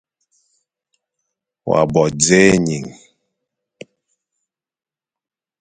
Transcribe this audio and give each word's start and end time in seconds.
Wa 1.69 1.81
bo 1.91 2.03
dzé 2.21 2.39
ening. 2.55 2.87